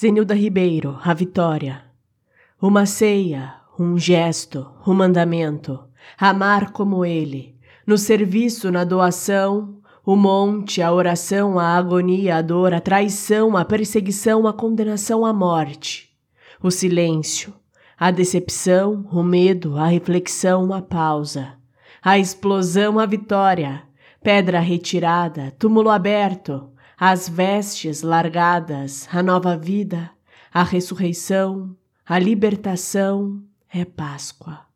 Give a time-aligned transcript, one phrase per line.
[0.00, 1.82] Zenilda Ribeiro, a vitória.
[2.62, 5.80] Uma ceia, um gesto, um mandamento.
[6.16, 7.56] Amar como ele.
[7.84, 13.64] No serviço, na doação, o monte, a oração, a agonia, a dor, a traição, a
[13.64, 16.16] perseguição, a condenação à morte.
[16.62, 17.52] O silêncio,
[17.98, 21.54] a decepção, o medo, a reflexão, a pausa.
[22.00, 23.82] A explosão, a vitória.
[24.22, 30.10] Pedra retirada, túmulo aberto, as vestes largadas, a nova vida,
[30.52, 33.40] a ressurreição, a libertação
[33.70, 34.67] é Páscoa.